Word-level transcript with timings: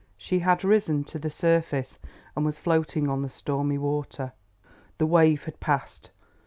She 0.17 0.39
had 0.39 0.63
risen 0.63 1.03
to 1.03 1.19
the 1.19 1.29
surface 1.29 1.99
and 2.35 2.43
was 2.43 2.57
floating 2.57 3.07
on 3.07 3.21
the 3.21 3.29
stormy 3.29 3.77
water. 3.77 4.33
The 4.97 5.05
wave 5.05 5.43
had 5.43 5.59
passed. 5.59 6.09